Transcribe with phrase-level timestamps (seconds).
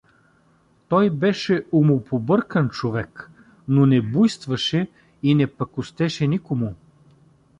[0.89, 3.31] Той беше умопобъркан човек,
[3.67, 4.87] но не буйствуваше
[5.23, 6.75] и не пакостеше никому.